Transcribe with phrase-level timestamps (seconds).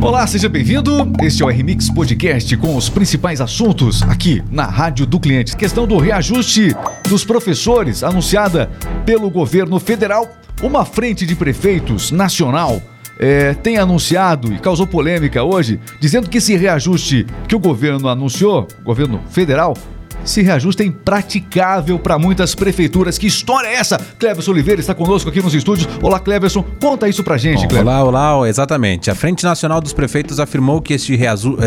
[0.00, 1.12] Olá, seja bem-vindo.
[1.20, 5.56] Este é o RMix Podcast com os principais assuntos aqui na Rádio do Cliente.
[5.56, 6.74] Questão do reajuste
[7.08, 8.70] dos professores anunciada
[9.04, 10.28] pelo governo federal.
[10.62, 12.80] Uma frente de prefeitos nacional
[13.18, 18.68] é, tem anunciado e causou polêmica hoje, dizendo que esse reajuste que o governo anunciou,
[18.84, 19.76] governo federal,
[20.24, 23.18] esse reajuste é impraticável para muitas prefeituras.
[23.18, 23.98] Que história é essa?
[24.18, 25.88] Cleverson Oliveira está conosco aqui nos estúdios.
[26.02, 29.10] Olá, Cleverson, conta isso pra gente, Bom, Olá, olá, exatamente.
[29.10, 31.16] A Frente Nacional dos Prefeitos afirmou que esse,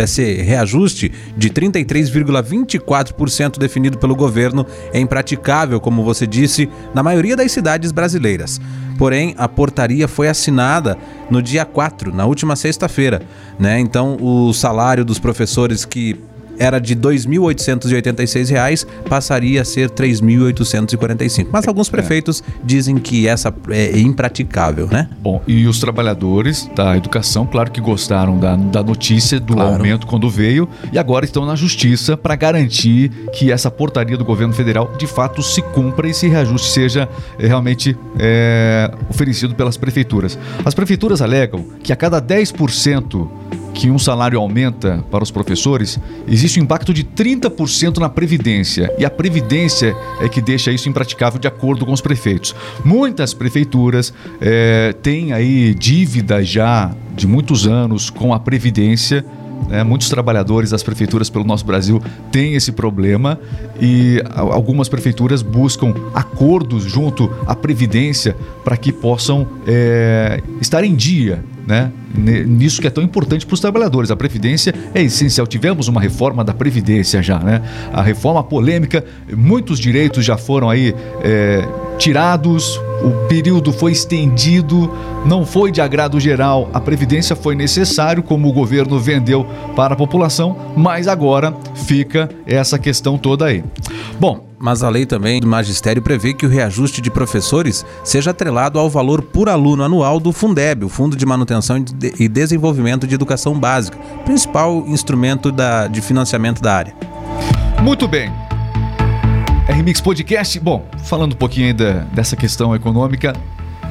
[0.03, 7.51] esse reajuste de 33,24% definido pelo governo é impraticável, como você disse, na maioria das
[7.51, 8.61] cidades brasileiras.
[8.97, 10.97] Porém, a portaria foi assinada
[11.29, 13.21] no dia 4, na última sexta-feira.
[13.57, 13.79] Né?
[13.79, 16.19] Então, o salário dos professores que
[16.61, 21.47] era de R$ 2.886, passaria a ser R$ 3.845.
[21.51, 21.91] Mas alguns é.
[21.91, 22.51] prefeitos é.
[22.63, 25.09] dizem que essa é impraticável, né?
[25.19, 29.73] Bom, e os trabalhadores da educação, claro que gostaram da, da notícia do claro.
[29.73, 34.53] aumento quando veio e agora estão na justiça para garantir que essa portaria do governo
[34.53, 37.09] federal de fato se cumpra e esse reajuste seja
[37.39, 40.37] é, realmente é, oferecido pelas prefeituras.
[40.63, 43.40] As prefeituras alegam que a cada 10%
[43.73, 48.93] que um salário aumenta para os professores, existe um impacto de 30% na previdência.
[48.97, 52.55] E a previdência é que deixa isso impraticável de acordo com os prefeitos.
[52.83, 59.25] Muitas prefeituras é, têm aí dívidas já de muitos anos com a previdência.
[59.69, 59.83] Né?
[59.83, 63.39] Muitos trabalhadores das prefeituras pelo nosso Brasil têm esse problema
[63.79, 71.43] e algumas prefeituras buscam acordos junto à Previdência para que possam é, estar em dia
[71.65, 71.91] né?
[72.15, 74.11] Nisso que é tão importante para os trabalhadores.
[74.11, 75.47] A Previdência é essencial.
[75.47, 77.61] Tivemos uma reforma da Previdência já, né?
[77.93, 79.03] A reforma polêmica,
[79.35, 80.93] muitos direitos já foram aí
[81.23, 81.67] é,
[81.97, 84.91] tirados, o período foi estendido,
[85.25, 86.69] não foi de agrado geral.
[86.73, 92.77] A Previdência foi necessário, como o governo vendeu para a população, mas agora fica essa
[92.77, 93.63] questão toda aí.
[94.19, 98.77] Bom, mas a lei também do magistério prevê que o reajuste de professores seja atrelado
[98.77, 101.83] ao valor por aluno anual do Fundeb, o Fundo de Manutenção
[102.19, 106.95] e Desenvolvimento de Educação Básica, principal instrumento da, de financiamento da área.
[107.81, 108.31] Muito bem.
[109.67, 113.33] RMix Podcast, bom, falando um pouquinho ainda dessa questão econômica,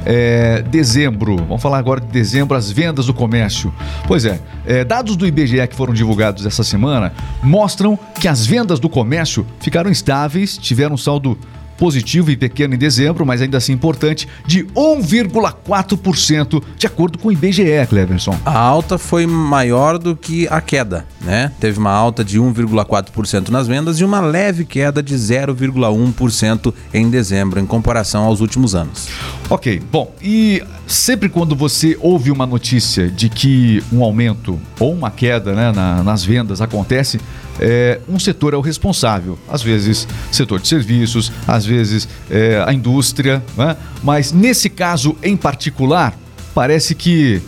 [0.05, 3.73] é, dezembro, vamos falar agora de dezembro, as vendas do comércio.
[4.07, 7.13] Pois é, é, dados do IBGE que foram divulgados essa semana
[7.43, 11.37] mostram que as vendas do comércio ficaram estáveis, tiveram um saldo
[11.81, 17.31] positivo e pequeno em dezembro, mas ainda assim importante, de 1,4%, de acordo com o
[17.31, 18.37] IBGE, Cleverson.
[18.45, 21.51] A alta foi maior do que a queda, né?
[21.59, 27.59] Teve uma alta de 1,4% nas vendas e uma leve queda de 0,1% em dezembro,
[27.59, 29.07] em comparação aos últimos anos.
[29.49, 35.09] Ok, bom, e sempre quando você ouve uma notícia de que um aumento ou uma
[35.09, 37.19] queda né, na, nas vendas acontece,
[37.59, 39.39] é, um setor é o responsável.
[39.49, 43.41] Às vezes, setor de serviços, às vezes, é, a indústria.
[43.57, 43.77] Né?
[44.03, 46.17] Mas nesse caso em particular,
[46.53, 47.41] parece que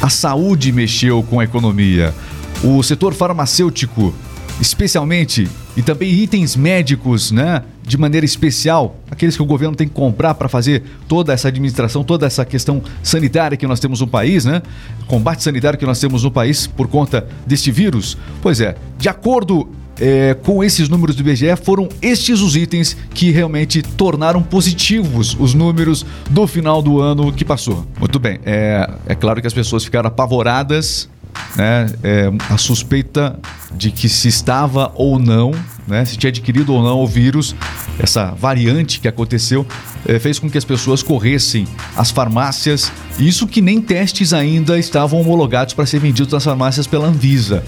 [0.00, 2.14] a saúde mexeu com a economia.
[2.62, 4.14] O setor farmacêutico,
[4.60, 7.62] especialmente, e também itens médicos, né?
[7.82, 12.02] De maneira especial, aqueles que o governo tem que comprar para fazer toda essa administração,
[12.02, 14.62] toda essa questão sanitária que nós temos no país, né?
[15.06, 18.16] Combate sanitário que nós temos no país por conta deste vírus.
[18.40, 19.68] Pois é, de acordo
[20.00, 25.54] é, com esses números do IBGE, foram estes os itens que realmente tornaram positivos os
[25.54, 27.86] números do final do ano que passou.
[27.98, 31.08] Muito bem, é, é claro que as pessoas ficaram apavoradas
[31.56, 33.38] né, é, a suspeita
[33.74, 35.52] de que se estava ou não,
[35.86, 37.54] né, se tinha adquirido ou não o vírus,
[37.98, 39.66] essa variante que aconteceu,
[40.06, 45.20] é, fez com que as pessoas corressem às farmácias, isso que nem testes ainda estavam
[45.20, 47.64] homologados para ser vendidos nas farmácias pela Anvisa.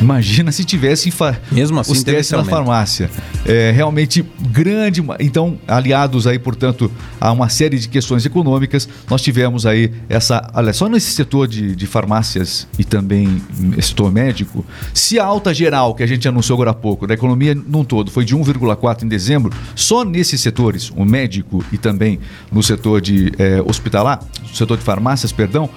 [0.00, 1.12] Imagina se tivesse
[1.50, 3.10] Mesmo assim, os testes na farmácia.
[3.44, 5.04] É realmente grande.
[5.20, 10.50] Então, aliados aí, portanto, a uma série de questões econômicas, nós tivemos aí essa.
[10.54, 13.42] Olha, só nesse setor de, de farmácias e também
[13.80, 14.64] setor médico,
[14.94, 18.10] se a alta geral que a gente anunciou agora há pouco, da economia num todo,
[18.10, 22.20] foi de 1,4 em dezembro, só nesses setores, o médico e também
[22.52, 24.20] no setor de é, hospitalar,
[24.52, 25.68] setor de farmácias, perdão,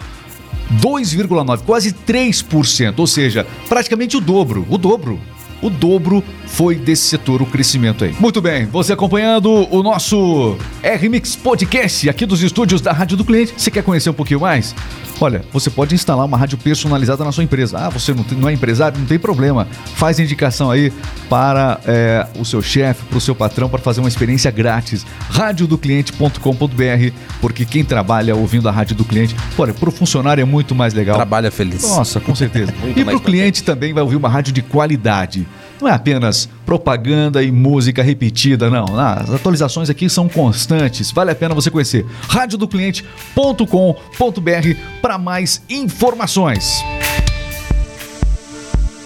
[0.80, 5.20] 2,9, quase 3%, ou seja, praticamente o dobro, o dobro.
[5.62, 8.16] o dobro foi desse setor o crescimento aí.
[8.20, 13.54] Muito bem, você acompanhando o nosso R-Mix Podcast aqui dos estúdios da Rádio do Cliente.
[13.56, 14.76] Você quer conhecer um pouquinho mais?
[15.20, 17.78] Olha, você pode instalar uma rádio personalizada na sua empresa.
[17.78, 18.98] Ah, você não, tem, não é empresário?
[18.98, 19.68] Não tem problema.
[19.96, 20.92] Faz indicação aí
[21.30, 25.06] para é, o seu chefe, para o seu patrão, para fazer uma experiência grátis.
[25.30, 30.74] radiodocliente.com.br, porque quem trabalha ouvindo a rádio do cliente, olha, para o funcionário é muito
[30.74, 31.16] mais legal.
[31.16, 31.84] Trabalha feliz.
[31.84, 32.74] Nossa, com certeza.
[32.98, 35.46] e para o cliente também vai ouvir uma rádio de qualidade.
[35.82, 39.00] Não é apenas propaganda e música repetida, não.
[39.00, 41.12] As atualizações aqui são constantes.
[41.12, 46.84] Vale a pena você conhecer radiodocliente.com.br para mais informações.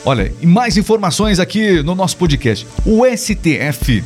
[0.04, 2.68] Olha, e mais informações aqui no nosso podcast.
[2.86, 4.04] O STF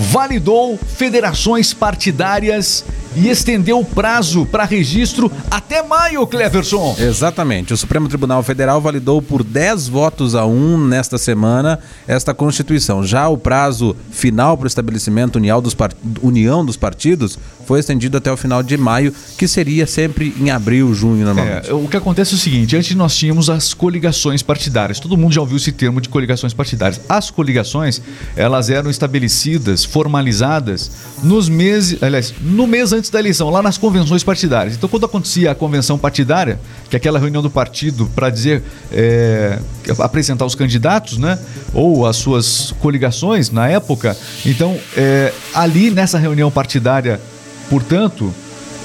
[0.00, 6.96] validou federações partidárias e estendeu o prazo para registro até maio, Cleverson.
[6.98, 7.74] Exatamente.
[7.74, 13.04] O Supremo Tribunal Federal validou por 10 votos a 1 nesta semana esta Constituição.
[13.04, 15.94] Já o prazo final para o estabelecimento união dos, part...
[16.22, 20.92] união dos partidos foi estendido até o final de maio, que seria sempre em abril,
[20.92, 21.70] junho, normalmente.
[21.70, 24.98] É, o que acontece é o seguinte: antes nós tínhamos as coligações partidárias.
[24.98, 27.00] Todo mundo já ouviu esse termo de coligações partidárias.
[27.08, 28.02] As coligações,
[28.34, 30.90] elas eram estabelecidas, formalizadas
[31.22, 34.76] nos meses, aliás, no mês antes da eleição, lá nas convenções partidárias.
[34.76, 36.58] Então, quando acontecia a convenção partidária,
[36.88, 39.58] que é aquela reunião do partido para dizer, é,
[39.98, 41.38] apresentar os candidatos, né,
[41.74, 44.16] ou as suas coligações na época,
[44.46, 47.20] então, é, ali nessa reunião partidária,
[47.68, 48.32] portanto,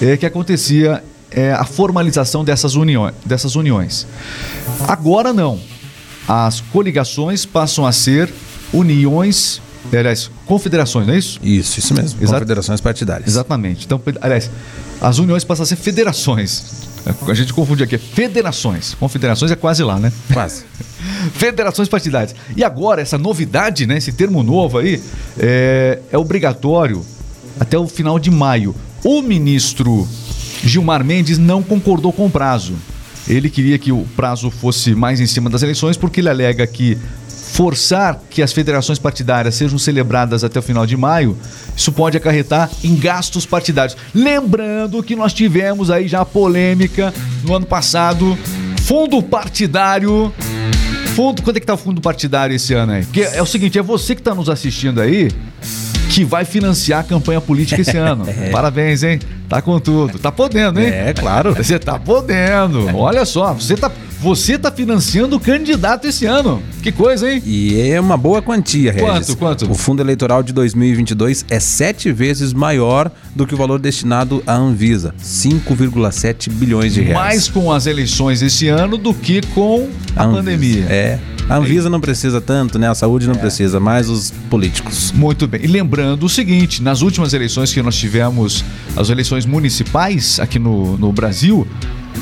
[0.01, 4.07] é que acontecia é, a formalização dessas uniões, dessas uniões.
[4.87, 5.59] Agora não.
[6.27, 8.33] As coligações passam a ser
[8.73, 9.61] uniões
[9.93, 11.39] aliás, confederações, não é isso?
[11.43, 12.19] Isso, isso mesmo.
[12.19, 12.33] Exato.
[12.33, 13.27] Confederações partidárias.
[13.27, 13.85] Exatamente.
[13.85, 14.49] Então, aliás,
[15.01, 16.85] as uniões passam a ser federações.
[17.27, 18.95] A gente confunde aqui, federações.
[18.95, 20.11] Confederações é quase lá, né?
[20.33, 20.63] Quase.
[21.33, 22.35] federações partidárias.
[22.57, 23.97] E agora, essa novidade, né?
[23.97, 25.01] Esse termo novo aí,
[25.37, 27.05] é, é obrigatório
[27.59, 28.75] até o final de maio.
[29.03, 30.07] O ministro
[30.63, 32.73] Gilmar Mendes não concordou com o prazo.
[33.27, 36.97] Ele queria que o prazo fosse mais em cima das eleições, porque ele alega que
[37.55, 41.37] forçar que as federações partidárias sejam celebradas até o final de maio,
[41.73, 43.95] isso pode acarretar em gastos partidários.
[44.13, 47.13] Lembrando que nós tivemos aí já a polêmica
[47.43, 48.37] no ano passado,
[48.81, 50.33] fundo partidário.
[51.15, 53.05] Fundo, quanto é que tá o fundo partidário esse ano aí?
[53.05, 55.29] Porque é o seguinte, é você que está nos assistindo aí
[56.09, 58.25] que vai financiar a campanha política esse ano.
[58.27, 58.49] é.
[58.49, 59.19] Parabéns, hein?
[59.47, 60.19] Tá com tudo.
[60.19, 60.87] Tá podendo, hein?
[60.87, 61.53] É, claro.
[61.55, 62.93] Você tá podendo.
[62.97, 66.61] Olha só, você tá você está financiando o candidato esse ano.
[66.81, 67.41] Que coisa, hein?
[67.45, 69.27] E é uma boa quantia, Regis.
[69.27, 69.71] Quanto, quanto?
[69.71, 74.55] O fundo eleitoral de 2022 é sete vezes maior do que o valor destinado à
[74.55, 77.25] Anvisa, 5,7 bilhões de reais.
[77.25, 80.85] Mais com as eleições esse ano do que com a, a pandemia.
[80.85, 81.19] É.
[81.47, 82.89] A Anvisa não precisa tanto, né?
[82.89, 83.37] A saúde não é.
[83.37, 85.11] precisa, mais os políticos.
[85.11, 85.61] Muito bem.
[85.63, 88.65] E lembrando o seguinte: nas últimas eleições que nós tivemos,
[88.95, 91.67] as eleições municipais aqui no, no Brasil,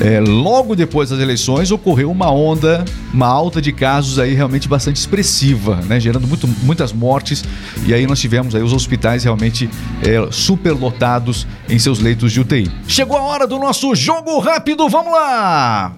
[0.00, 4.96] é, logo depois das eleições ocorreu uma onda, uma alta de casos aí realmente bastante
[4.96, 7.44] expressiva, né, gerando muito, muitas mortes
[7.86, 9.68] e aí nós tivemos aí os hospitais realmente
[10.02, 12.70] é, superlotados em seus leitos de UTI.
[12.86, 15.94] Chegou a hora do nosso jogo rápido, vamos lá!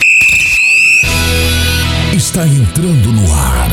[2.12, 3.68] Está entrando no ar.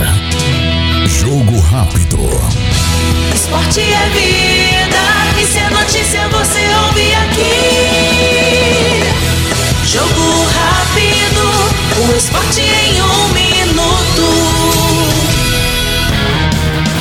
[1.07, 2.17] Jogo rápido.
[3.33, 5.01] Esporte é vida,
[5.41, 8.23] e se é notícia você ouve aqui.
[9.93, 10.07] Jogo
[10.55, 11.45] rápido,
[12.01, 14.23] o esporte em um minuto.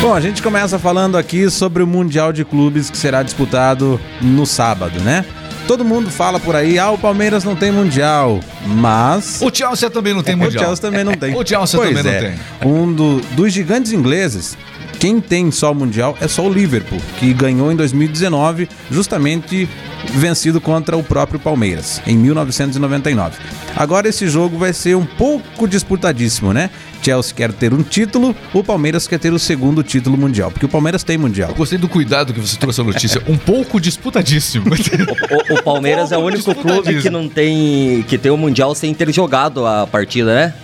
[0.03, 4.45] Bom, a gente começa falando aqui sobre o Mundial de Clubes que será disputado no
[4.45, 5.25] sábado, né?
[5.67, 9.41] Todo mundo fala por aí, ah, o Palmeiras não tem mundial, mas.
[9.41, 10.65] O Chelsea também não tem mundial.
[10.65, 11.33] O Chelsea também não tem.
[11.35, 12.21] o Chelsea pois também é.
[12.21, 12.71] não tem.
[12.71, 14.55] Um do, dos gigantes ingleses,
[15.03, 19.69] quem tem só o mundial é só o Liverpool, que ganhou em 2019, justamente
[20.13, 23.37] vencido contra o próprio Palmeiras, em 1999.
[23.75, 26.71] Agora esse jogo vai ser um pouco disputadíssimo, né?
[27.03, 30.69] Chelsea quer ter um título, o Palmeiras quer ter o segundo título mundial, porque o
[30.69, 31.51] Palmeiras tem mundial.
[31.51, 34.67] Eu gostei do cuidado que você trouxe a notícia, um pouco disputadíssimo.
[34.71, 38.37] o, o, o, Palmeiras um é o único clube que não tem que tem o
[38.37, 40.55] mundial sem ter jogado a partida, né?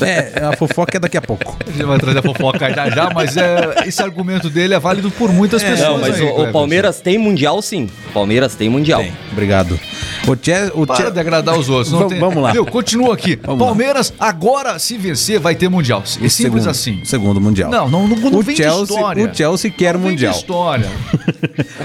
[0.00, 1.56] É, a fofoca é daqui a pouco.
[1.66, 5.10] A gente vai trazer a fofoca já já, mas é, esse argumento dele é válido
[5.10, 5.88] por muitas é, pessoas.
[5.88, 7.88] Não, mas aí, o, o, Palmeiras tem mundial sim.
[8.08, 9.00] O Palmeiras tem mundial.
[9.00, 9.12] Tem.
[9.32, 9.78] Obrigado.
[10.26, 11.90] O Che, o Para de agradar os outros.
[11.90, 12.18] Vamos, tem...
[12.18, 12.52] vamos lá.
[12.70, 13.38] Continua aqui.
[13.42, 14.28] Vamos Palmeiras, lá.
[14.28, 16.00] agora, se vencer, vai ter mundial.
[16.00, 17.00] É simples segundo, assim.
[17.04, 17.70] Segundo mundial.
[17.70, 19.30] Não, não, não, não o vem Chelsea, história.
[19.30, 20.32] O Chelsea quer não mundial.
[20.36, 20.90] Vem história.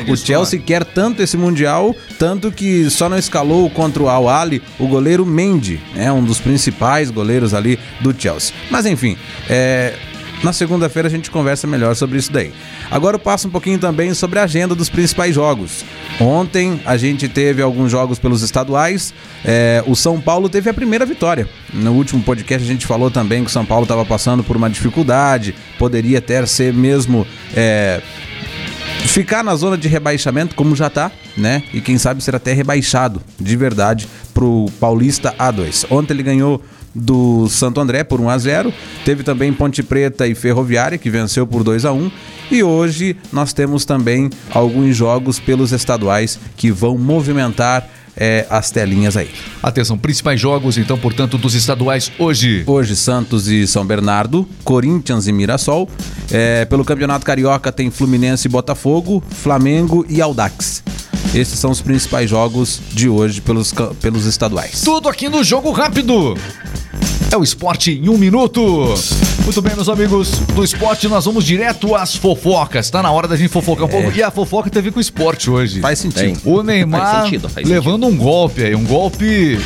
[0.08, 4.62] o Chelsea quer tanto esse mundial, tanto que só não escalou contra o Al Ali
[4.80, 8.54] o goleiro Mendy, né, um dos principais goleiros ali do Chelsea.
[8.70, 9.18] Mas enfim,
[9.50, 9.94] é,
[10.44, 12.52] Na segunda-feira a gente conversa melhor sobre isso daí.
[12.90, 15.86] Agora eu passo um pouquinho também sobre a agenda dos principais jogos.
[16.20, 19.14] Ontem a gente teve alguns jogos pelos estaduais.
[19.46, 21.48] É, o São Paulo teve a primeira vitória.
[21.72, 24.70] No último podcast a gente falou também que o São Paulo estava passando por uma
[24.70, 27.26] dificuldade, poderia até ser mesmo.
[27.56, 28.02] É,
[29.08, 31.64] ficar na zona de rebaixamento, como já tá, né?
[31.74, 35.86] E quem sabe ser até rebaixado de verdade pro Paulista A2.
[35.90, 36.62] Ontem ele ganhou
[36.94, 38.74] do Santo André por 1 a 0.
[39.06, 42.12] Teve também Ponte Preta e Ferroviária que venceu por 2 a 1.
[42.52, 49.16] E hoje nós temos também alguns jogos pelos estaduais que vão movimentar é, as telinhas
[49.16, 49.30] aí.
[49.62, 52.64] Atenção, principais jogos, então, portanto, dos estaduais hoje.
[52.66, 55.90] Hoje, Santos e São Bernardo, Corinthians e Mirassol.
[56.30, 60.84] É, pelo Campeonato Carioca tem Fluminense e Botafogo, Flamengo e Aldax.
[61.34, 64.82] Esses são os principais jogos de hoje pelos, pelos estaduais.
[64.82, 66.36] Tudo aqui no Jogo Rápido.
[67.32, 68.94] É o esporte em um minuto.
[69.46, 72.90] Muito bem, meus amigos do esporte, nós vamos direto às fofocas.
[72.90, 74.12] Tá na hora da gente fofocar um pouco.
[74.12, 75.80] E a fofoca teve com o esporte hoje.
[75.80, 76.42] Faz sentido.
[76.42, 76.54] Tem.
[76.54, 79.58] O Neymar Faz sentido, faz levando um golpe aí, um golpe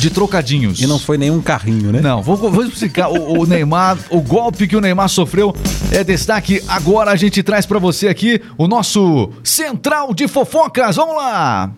[0.00, 0.80] de trocadinhos.
[0.80, 2.00] E não foi nenhum carrinho, né?
[2.00, 3.08] Não, vou, vou explicar.
[3.08, 5.54] O, o Neymar, o golpe que o Neymar sofreu
[5.92, 6.60] é destaque.
[6.66, 10.96] Agora a gente traz pra você aqui o nosso Central de Fofocas.
[10.96, 11.14] Vamos!
[11.14, 11.72] Lá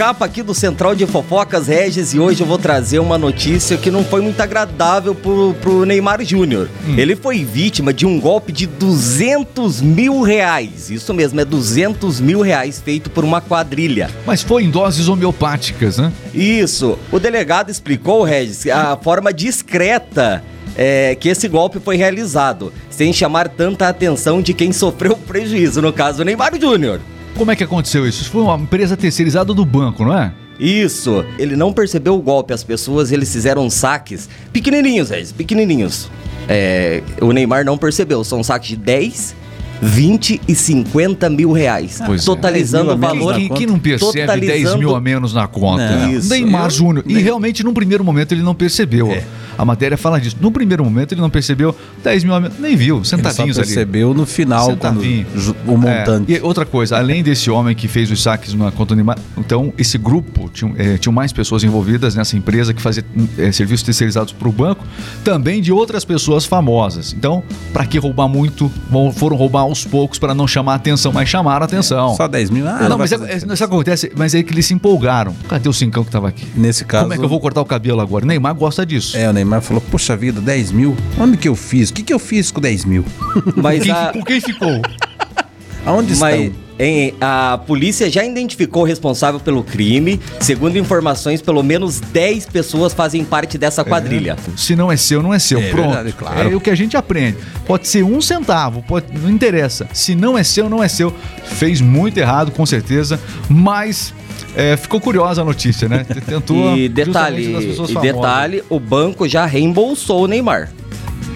[0.00, 3.90] Escapa aqui do Central de Fofocas Regis e hoje eu vou trazer uma notícia que
[3.90, 6.70] não foi muito agradável pro, pro Neymar Júnior.
[6.96, 10.88] Ele foi vítima de um golpe de 200 mil reais.
[10.88, 14.08] Isso mesmo, é 200 mil reais feito por uma quadrilha.
[14.24, 16.10] Mas foi em doses homeopáticas, né?
[16.32, 16.98] Isso.
[17.12, 20.42] O delegado explicou, Regis, a forma discreta
[20.78, 25.82] é, que esse golpe foi realizado, sem chamar tanta atenção de quem sofreu o prejuízo,
[25.82, 27.00] no caso, Neymar Júnior.
[27.40, 28.20] Como é que aconteceu isso?
[28.20, 30.30] Isso foi uma empresa terceirizada do banco, não é?
[30.58, 36.10] Isso, ele não percebeu o golpe, as pessoas eles fizeram saques pequenininhos, Regis, pequenininhos.
[36.46, 39.34] É, o Neymar não percebeu, são saques de 10,
[39.80, 42.26] 20 e 50 mil reais, Pois é.
[42.26, 43.34] totalizando o 10 mil a valor.
[43.40, 45.96] Quem, quem não percebe 10 totalizando- mil a menos na conta?
[45.96, 46.12] Não.
[46.12, 46.28] Isso.
[46.28, 47.04] Neymar Eu- Júnior.
[47.08, 49.10] E realmente, num primeiro momento, ele não percebeu.
[49.10, 49.24] É.
[49.60, 50.36] A matéria fala disso.
[50.40, 52.58] No primeiro momento, ele não percebeu 10 mil a menos.
[52.58, 53.66] Nem viu, Ele só sentadinhos ali.
[53.66, 55.26] percebeu no final, quando Sentadinho.
[55.66, 56.32] o montante.
[56.34, 59.72] É, e outra coisa, além desse homem que fez os saques na conta Neymar, então
[59.76, 63.04] esse grupo tinha, eh, tinham mais pessoas envolvidas nessa empresa que fazia
[63.38, 64.84] eh, serviços terceirizados para o banco,
[65.22, 67.12] também de outras pessoas famosas.
[67.12, 71.28] Então, para que roubar muito, vão- foram roubar aos poucos para não chamar atenção, mas
[71.28, 72.14] chamaram atenção.
[72.16, 72.66] Só 10 mil?
[72.66, 73.16] Ah, não, vai mas é,
[73.60, 75.34] é, acontece, mas é que eles se empolgaram.
[75.48, 76.46] Cadê o cincão que tava aqui?
[76.56, 77.04] Nesse caso.
[77.04, 78.24] Como é que eu vou cortar o cabelo agora?
[78.24, 79.16] Neymar gosta disso.
[79.16, 80.96] É, o Neymar falou, poxa vida, 10 mil?
[81.18, 81.90] Onde que eu fiz?
[81.90, 83.04] O que, que eu fiz com 10 mil?
[83.56, 84.80] Mas Quem, a, com quem ficou?
[85.86, 86.60] Aonde Mas estão?
[86.78, 90.20] em- a polícia já identificou o responsável pelo crime.
[90.40, 94.36] Segundo informações, pelo menos 10 pessoas fazem parte dessa quadrilha.
[94.56, 95.58] Se não é seu, não é seu.
[95.58, 95.86] É Pronto.
[95.88, 96.52] verdade, claro.
[96.52, 97.38] É o que a gente aprende.
[97.66, 99.88] Pode ser um centavo, pode, não interessa.
[99.92, 101.14] Se não é seu, não é seu.
[101.44, 104.12] Fez muito errado, com certeza, mas
[104.54, 106.04] é, ficou curiosa a notícia, né?
[106.26, 110.70] Tentou E detalhe, e detalhe, o banco já reembolsou o Neymar.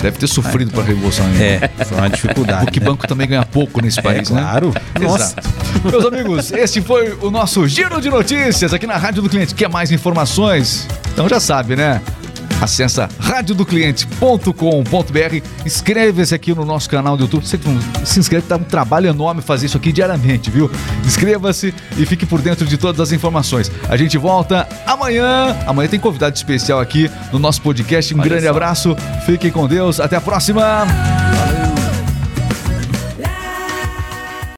[0.00, 1.26] Deve ter sofrido para reembolsar.
[1.28, 1.60] né?
[1.78, 2.64] É, foi uma dificuldade.
[2.66, 2.86] Porque né?
[2.86, 4.42] banco também ganha pouco nesse país, né?
[4.42, 4.74] claro.
[5.00, 5.34] Nossa.
[5.38, 5.88] Exato.
[5.90, 9.54] Meus amigos, esse foi o nosso giro de notícias aqui na Rádio do Cliente.
[9.54, 10.86] Quer mais informações?
[11.12, 12.02] Então já sabe, né?
[12.60, 17.46] Acesse radiodocliente.com.br, inscreva-se aqui no nosso canal do YouTube.
[17.46, 17.58] Você
[18.04, 20.70] se inscreve, tá um trabalho enorme fazer isso aqui diariamente, viu?
[21.04, 23.70] Inscreva-se e fique por dentro de todas as informações.
[23.88, 25.56] A gente volta amanhã.
[25.66, 28.14] Amanhã tem convidado especial aqui no nosso podcast.
[28.14, 28.50] Um grande só.
[28.50, 28.96] abraço,
[29.26, 30.86] fiquem com Deus, até a próxima.